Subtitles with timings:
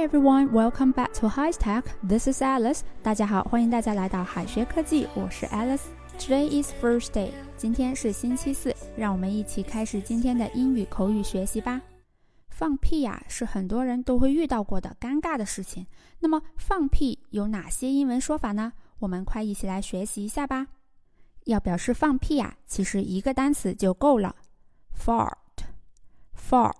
[0.00, 1.82] Everyone, welcome back to High Tech.
[2.08, 2.82] This is Alice.
[3.02, 5.80] 大家好，欢迎大家来到海学科技，我是 Alice。
[6.16, 7.32] Today is Thursday.
[7.56, 11.82] 今天是星期四，让我们一起开始今天的英语口语学习吧。
[12.48, 15.84] 放屁呀，是很多人都会遇到过的尴尬的事情。
[16.20, 18.74] 那么，放屁有哪些英文说法呢？
[19.00, 20.68] 我们快一起来学习一下吧。
[21.46, 24.36] 要表示放屁呀，其实一个单词就够了
[24.96, 26.74] ，fart，，fart。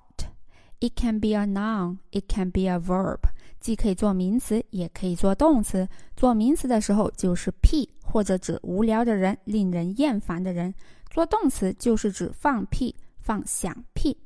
[0.81, 3.19] It can be a noun, it can be a verb，
[3.61, 5.89] 既可以做名词，也可以做动词。
[6.15, 10.73] 做名词的时候就是屁，或者指无聊的人、令人厌烦的人；
[11.11, 14.17] 做动词就是指放屁、放响屁。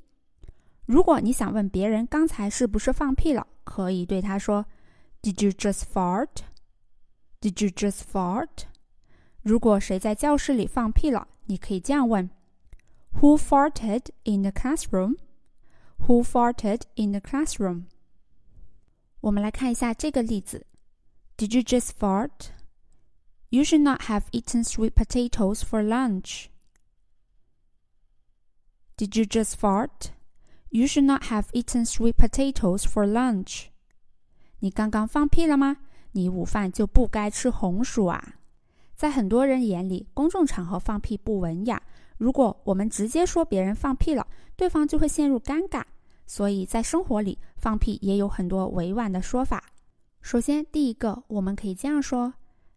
[0.85, 4.67] 如果你想问别人刚才是不是放屁了，可以对他说
[5.23, 6.43] ：“Did you just fart?
[7.41, 8.67] Did you just fart?”
[9.41, 12.29] 如果谁在教室里放屁了，你可以这样问
[13.21, 15.17] ：“Who farted in the classroom?”
[16.08, 17.86] Who farted in the classroom?
[19.22, 20.66] 我们来看一下这个例子。
[21.38, 22.52] Did you just fart?
[23.50, 26.48] You should not have eaten sweet potatoes for lunch.
[28.98, 30.12] Did you just fart?
[30.70, 33.68] You should not have eaten sweet potatoes for lunch.
[34.60, 35.78] 你刚刚放屁了吗？
[36.14, 38.40] 你午饭就不该吃红薯啊！
[38.96, 41.82] 在很多人眼里，公众场合放屁不文雅。
[42.23, 45.83] 如果我们直接说别人放屁了，对方就会陷入尴尬。
[46.25, 49.65] 所以在生活里，放屁也有很多委婉的说法。
[50.21, 52.33] 首先，第一个，我们可以这样说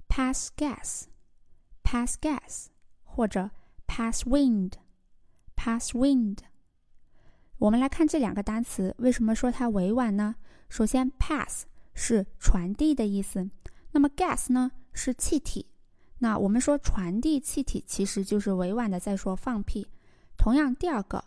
[0.10, 2.70] ：pass gas，pass gas，
[3.04, 3.52] 或者
[3.86, 6.40] pass wind，pass wind。
[7.60, 10.34] 我们来看这两个单词，为什么说它委婉呢？
[10.70, 13.48] 首先，pass 是传递的意思，
[13.92, 15.68] 那么 gas 呢是气体。
[16.20, 19.88] 那我们说传递气体，其实就是委婉的在说放屁。
[20.38, 21.24] 同样，第二个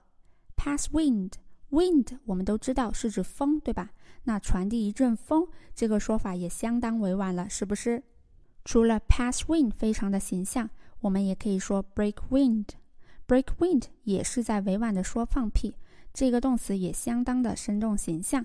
[0.56, 3.91] ，pass wind，wind 我们都知道是指风，对吧？
[4.25, 8.03] 那传递一阵风，这个说法也相当委婉了，是不是？
[8.64, 10.68] 除了 pass wind 非常的形象，
[11.01, 15.74] 我们也可以说 break wind，break wind 也是在委婉的说放屁，
[16.12, 18.45] 这个动词也相当的生动形象。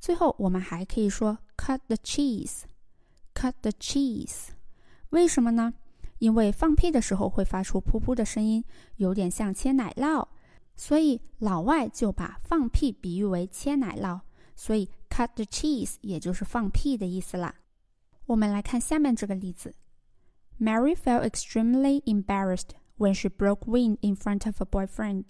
[0.00, 4.55] 最后，我们还可以说 cut the cheese，cut the cheese。
[5.09, 5.73] 为什么呢？
[6.19, 8.63] 因为放屁的时候会发出噗噗的声音，
[8.97, 10.27] 有点像切奶酪，
[10.75, 14.21] 所以老外就把放屁比喻为切奶酪，
[14.55, 17.55] 所以 cut the cheese 也就是放屁的意思啦。
[18.27, 19.73] 我们来看下面这个例子：
[20.59, 25.25] Mary felt extremely embarrassed when she broke wind in front of her boyfriend.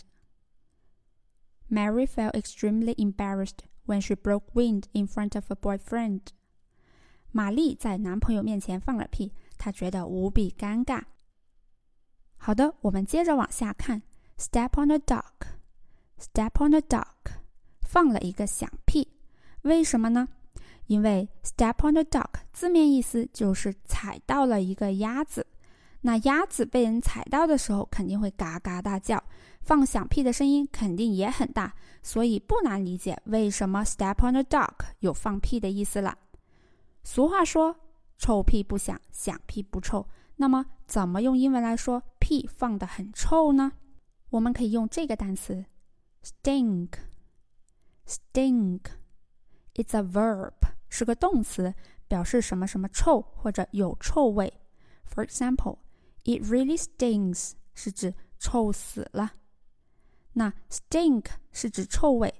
[1.69, 6.19] Mary felt extremely embarrassed when she broke wind in front of her boyfriend.
[7.31, 9.31] 玛丽在男朋友面前放了屁。
[9.59, 11.03] 他觉得无比尴尬。
[12.37, 14.03] 好的，我们接着往下看。
[14.39, 15.47] Step on the duck.
[16.19, 17.41] Step on the duck.
[17.81, 19.09] 放了一个响屁。
[19.62, 20.28] 为什么呢？
[20.87, 25.47] 因为 step on the duck 字面意思就是踩到了一个鸭子。
[26.03, 29.21] 那鸭子被人踩到的时候，肯定会嘎嘎大叫，
[29.62, 31.75] 放响屁的声音肯定也很大。
[32.03, 36.17] 所以不难理解为什么 step on the duck 有放屁的意思了。
[37.03, 37.75] 俗话说。
[38.19, 40.06] 臭屁不响，响屁不臭。
[40.37, 43.72] 那么，怎么用英文来说屁放的很臭呢？
[44.31, 45.65] 我们可以用这个单词
[46.22, 46.91] ，stink。
[48.06, 50.53] stink，it's a verb，
[50.88, 51.75] 是个动词，
[52.06, 54.60] 表示什么什么臭或者有臭味。
[55.09, 59.32] For example，it really stinks 是指臭死了。
[60.34, 62.32] 那 stink 是指臭味，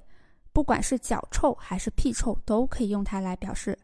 [0.53, 3.78] 不管是脚臭还是屁臭，都可以用它来表示。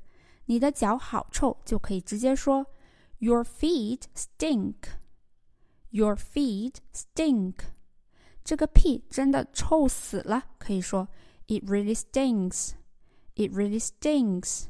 [0.51, 2.67] 你的脚好臭，就可以直接说
[3.19, 4.75] Your feet stink.
[5.89, 7.55] Your feet stink.
[8.43, 11.07] 这个屁真的臭死了，可以说
[11.47, 12.71] It really stinks.
[13.35, 14.65] It really stinks.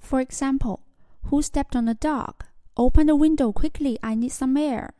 [0.00, 0.80] For example,
[1.30, 2.46] Who stepped on the dog?
[2.74, 3.98] Open the window quickly.
[4.00, 4.90] I need some air.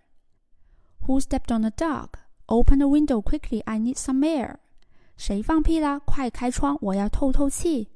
[1.06, 2.18] Who stepped on the dog?
[2.46, 3.62] Open the window quickly.
[3.64, 4.56] I need some air.
[5.16, 6.00] 谁放屁了？
[6.00, 7.88] 快开窗，我要透透气。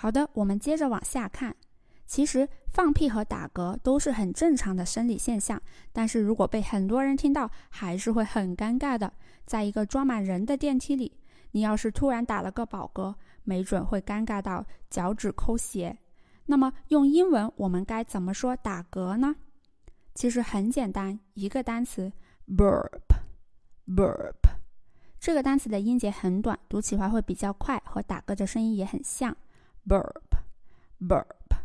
[0.00, 1.52] 好的，我们接着往下看。
[2.06, 5.60] 其实放屁和打嗝都是很正常的生理现象，
[5.92, 9.12] 但是如果被很多人听到，还是会很尴尬的。
[9.44, 11.12] 在一个装满人的电梯里，
[11.50, 13.12] 你要是突然打了个饱嗝，
[13.42, 15.98] 没准会尴尬到脚趾抠鞋。
[16.46, 19.34] 那么用英文我们该怎么说打嗝呢？
[20.14, 22.12] 其实很简单，一个单词
[22.46, 24.36] burp，burp。
[25.18, 29.36] 这个单词的音节很短，读起来会比较快，和打嗝的声音也很像。
[29.87, 30.37] burp
[30.99, 31.57] burp，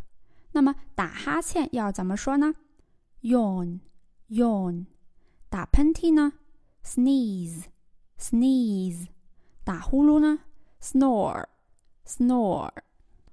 [0.51, 2.55] 那么打哈欠要怎么说呢？
[3.21, 3.79] yawn
[4.29, 4.85] yawn，
[5.49, 6.33] 打喷嚏呢？
[6.83, 7.65] sneeze
[8.17, 9.07] sneeze，
[9.63, 10.39] 打呼噜呢？
[10.81, 11.45] snore
[12.05, 12.71] snore。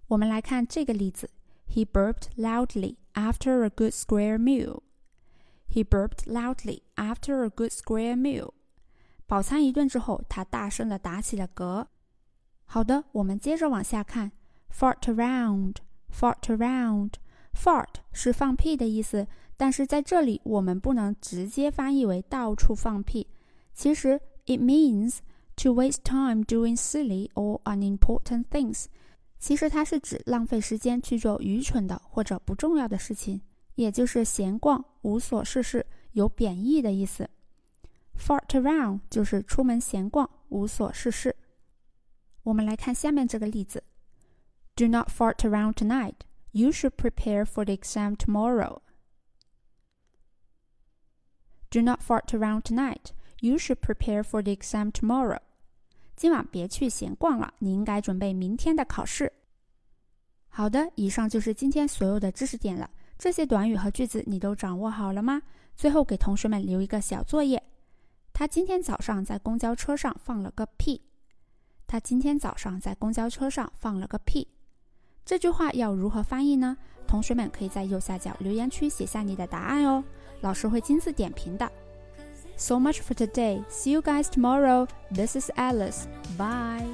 [0.08, 1.31] 我们来看这个例子：
[1.69, 4.82] He burped loudly after a good square meal.
[5.69, 8.52] He burped loudly after a good square meal.
[9.26, 11.87] 饱餐一顿之后，他大声的打起了嗝。
[12.64, 14.32] 好的，我们接着往下看
[14.71, 17.13] ：fart around，fart around。
[17.53, 19.27] fart 是放屁的意思，
[19.57, 23.27] 但是在这里我们不能直接翻译为到处放屁。
[23.73, 25.18] 其实 it means
[25.57, 28.85] to waste time doing silly or unimportant things。
[29.38, 33.41] 其实它是指浪费时间去做愚蠢的或者不重要的事情，
[33.75, 37.29] 也就是闲逛、无所事事，有贬义的意思。
[38.17, 41.35] fart around 就是出门闲逛、无所事事。
[42.44, 43.83] 我们来看下面这个例子
[44.75, 46.15] ：Do not fart around tonight.
[46.51, 48.81] You should prepare for the exam tomorrow.
[51.69, 53.12] Do not fart around tonight.
[53.39, 55.39] You should prepare for the exam tomorrow.
[56.15, 59.31] 今晚别去闲逛了，你应该准备明天的考试。
[60.50, 62.89] 好的，以上就是今天所有的知识点了。
[63.17, 65.41] 这些短语和句子你都掌握好了吗？
[65.75, 67.63] 最后给同学们留一个小作业。
[68.33, 71.01] 他今天早上在公交车上放了个屁。
[71.88, 74.47] 他今天早上在公交车上放了个屁。
[75.25, 76.77] 这句话要如何翻译呢？
[77.07, 80.03] 同学们可以在右下角留言区写下你的答案哦，
[80.41, 81.69] 老师会亲自点评的。
[82.57, 83.63] So much for today.
[83.69, 84.88] See you guys tomorrow.
[85.13, 86.06] This is Alice.
[86.38, 86.85] Bye.